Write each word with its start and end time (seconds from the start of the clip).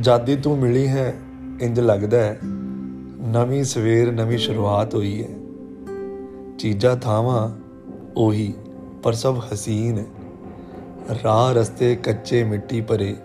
ਜਾਦੀ 0.00 0.36
ਤੂੰ 0.36 0.58
ਮਿਲੀ 0.58 0.88
ਹੈ, 0.88 1.14
ਇੰਜ 1.60 1.80
ਲੱਗਦਾ 1.80 2.18
ਹੈ, 2.18 2.38
ਨਵੀਂ 3.22 3.64
ਸਵੇਰ 3.64 4.12
ਨਵੀਂ 4.12 4.38
ਸ਼ੁਰੂਆਤ 4.38 4.94
ਹੋਈ 4.94 5.22
ਹੈ। 5.22 5.28
ਚੀਜ਼ਾਂ 6.58 6.96
ਥਾਵਾਂ 6.96 7.50
ਉਹੀ, 8.16 8.54
ਪਰ 9.02 9.12
ਸਭ 9.12 9.40
ਹਸੀਨ 9.52 9.98
ਹੈ। 9.98 10.04
ਰਾਹ 11.24 11.52
ਰਸਤੇ 11.52 11.96
ਕੱਚੇ 11.96 12.44
ਮਿੱਟੀ 12.44 12.80
ਭਰੇ, 12.80 13.16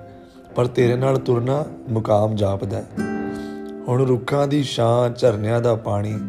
ਪਰ 0.56 0.68
ਤੇਰੇ 0.68 0.96
ਨਾਲ 0.96 1.18
ਤੁਰਨਾ 1.18 1.66
ਮੁਕਾਮ 1.90 2.36
ਜਾਪਦਾ 2.36 2.78
ਹੈ। 2.78 2.88
ਹੁਣ 3.88 4.06
ਰੁੱਖਾਂ 4.06 4.48
ਦੀ 4.48 4.64
ਛਾਂ, 4.64 5.10
ਝਰਨਿਆਂ 5.10 5.62
ਦਾ 5.62 5.76
ਪਾਣੀ, 5.76 6.20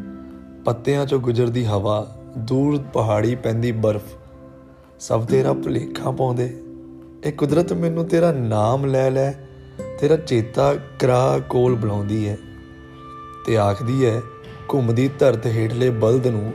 ਪੱਤਿਆਂ 0.64 1.04
'ਚੋਂ 1.04 1.20
ਗੁਜ਼ਰਦੀ 1.20 1.66
ਹਵਾ, 1.66 2.16
ਦੂਰ 2.38 2.82
ਪਹਾੜੀ 2.92 3.34
ਪੈਂਦੀ 3.34 3.72
ਬਰਫ਼, 3.72 4.14
ਸਭ 5.00 5.24
ਤੇਰਾ 5.24 5.52
ਭੁਲੇਖਾ 5.52 6.10
ਪਾਉਂਦੇ। 6.10 6.56
ਇਹ 7.24 7.32
ਕੁਦਰਤ 7.32 7.72
ਮੈਨੂੰ 7.72 8.04
ਤੇਰਾ 8.04 8.32
ਨਾਮ 8.32 8.86
ਲੈ 8.86 9.10
ਲੈ 9.10 9.32
ਤੇਰਾ 10.00 10.16
ਚੇਤਾ 10.16 10.74
ਕਰਾ 10.98 11.40
ਕੋਲ 11.48 11.74
ਬੁਲਾਉਂਦੀ 11.74 12.28
ਹੈ 12.28 12.38
ਤੇ 13.46 13.56
ਆਖਦੀ 13.56 14.06
ਹੈ, 14.06 14.22
ਘੁੰਮਦੀ 14.72 15.10
ਧਰਤ 15.18 15.46
ਹੇਠਲੇ 15.46 15.90
ਬਲਦ 15.90 16.26
ਨੂੰ 16.26 16.52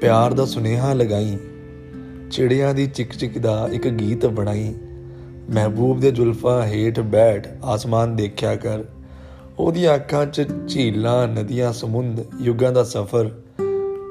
ਪਿਆਰ 0.00 0.32
ਦਾ 0.32 0.44
ਸੁਨੇਹਾ 0.44 0.92
ਲਗਾਈ। 0.92 1.38
ਚਿੜੀਆਂ 2.30 2.74
ਦੀ 2.74 2.86
ਚਿਕ 2.86 3.12
ਚਿਕ 3.12 3.38
ਦਾ 3.38 3.68
ਇੱਕ 3.72 3.88
ਗੀਤ 3.88 4.26
ਬਣਾਈ। 4.26 4.74
ਮਹਿਬੂਬ 5.50 6.00
ਦੇ 6.00 6.10
ਜ਼ੁਲਫਾਂ 6.10 6.62
ਹੇਠ 6.62 7.00
ਬੈਠ 7.00 7.48
ਆਸਮਾਨ 7.64 8.16
ਦੇਖਿਆ 8.16 8.56
ਕਰ। 8.56 8.84
ਉਹਦੀਆਂ 9.58 9.94
ਅੱਖਾਂ 9.94 10.26
'ਚ 10.26 10.48
ਝੀਲਾਂ, 10.68 11.28
ਨਦੀਆਂ, 11.28 11.72
ਸਮੁੰਦ, 11.72 12.20
ਯੁੱਗਾਂ 12.40 12.72
ਦਾ 12.72 12.84
ਸਫ਼ਰ। 12.84 13.30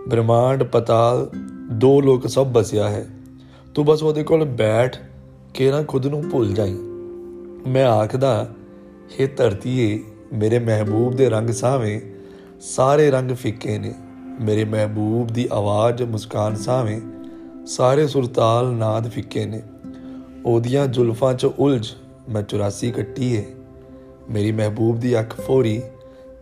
ਬ੍ਰਹਮਾਂਡ, 0.07 0.63
ਪਤਾਲ, 0.63 1.29
ਦੋ 1.71 2.01
ਲੋਕ 2.01 2.27
ਸਭ 2.27 2.47
ਬਸਿਆ 2.47 2.89
ਹੈ। 2.89 3.07
ਤੂੰ 3.75 3.85
ਬਸ 3.85 4.03
ਉਹਦੇ 4.03 4.23
ਕੋਲ 4.23 4.45
ਬੈਠ 4.45 4.97
ਕੇ 5.53 5.71
ਨਾ 5.71 5.83
ਖੁਦ 5.83 6.07
ਨੂੰ 6.07 6.23
ਭੁੱਲ 6.29 6.53
ਜਾਈ। 6.53 6.75
ਮੈਂ 7.67 7.85
ਆਖਦਾ 7.85 8.49
ਇਹ 9.19 9.27
ਧਰਤੀਏ 9.37 10.03
ਮੇਰੇ 10.33 10.59
ਮਹਿਬੂਬ 10.59 11.15
ਦੇ 11.15 11.29
ਰੰਗ 11.29 11.49
ਸਾਵੇਂ 11.49 12.01
ਸਾਰੇ 12.61 13.11
ਰੰਗ 13.11 13.31
ਫਿੱਕੇ 13.31 13.79
ਨੇ। 13.79 13.93
ਮੇਰੇ 14.41 14.65
ਮਹਿਬੂਬ 14.65 15.27
ਦੀ 15.27 15.47
ਆਵਾਜ਼ 15.51 16.03
ਮੁਸਕਾਨ 16.03 16.55
ਸਾਵੇਂ 16.55 17.01
ਸਾਰੇ 17.65 18.07
ਸੁਰਤਾਲ 18.07 18.67
ਨਾਦ 18.67 19.09
ਫਿੱਕੇ 19.09 19.45
ਨੇ। 19.45 19.61
ਉਹਦੀਆਂ 20.45 20.87
ਜ਼ੁਲਫਾਂ 20.87 21.33
'ਚ 21.33 21.45
ਉਲਝ 21.45 21.87
ਮੈਂ 22.29 22.43
84 22.43 22.91
ਕੱਟੀ 22.91 23.33
ਏ। 23.35 23.45
ਮੇਰੀ 24.29 24.51
ਮਹਿਬੂਬ 24.51 24.99
ਦੀ 24.99 25.19
ਅੱਖ 25.19 25.41
ਫੋਰੀ, 25.41 25.81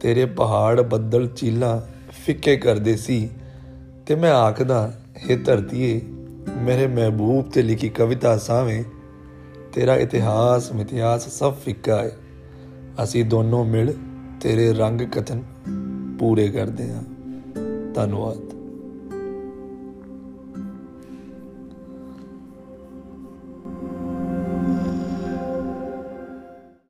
ਤੇਰੇ 0.02 0.26
ਪਹਾੜ 0.26 0.82
ਬੱਦਲ 0.82 1.28
ਚੀਲਾ 1.28 1.88
ਫਿੱਕੇ 2.26 2.58
ਕਰਦੇ 2.58 2.96
ਸੀ। 2.96 3.30
ਤੇ 4.06 4.16
ਮੈਂ 4.16 4.32
ਆਖਦਾ, 4.32 4.94
ਇਹ 5.30 5.38
ਧਰਤੀਏ 5.38 6.02
ਮੇਰੇ 6.62 6.88
ਮਹਿਬੂਬ 6.88 7.50
ਤੇ 7.50 7.62
ਲਿਖੀ 7.62 7.90
ਕਵਿਤਾ 7.90 8.38
ਸਾਵੇਂ 8.38 8.84
ਤੇਰਾ 9.74 9.96
ਇਤਿਹਾਸ 9.96 10.72
ਮਿਥਿਆਸ 10.72 11.30
ਸਭ 11.30 11.54
ਫਿੱਕਾ 11.54 11.98
ਹੈ 11.98 12.12
ਅਸੀਂ 13.04 13.26
ਦੋਨੋਂ 13.26 13.66
ਮਿਲ 13.66 13.94
ਤੇਰੇ 14.42 14.74
ਰੰਗ 14.74 15.02
ਕਥਨ 15.02 15.44
ਪੂਰੇ 16.20 16.50
ਕਰਦੇ 16.50 16.94
ਹਾਂ। 16.94 17.04
ਧੰਨਵਾਦ। 17.94 18.59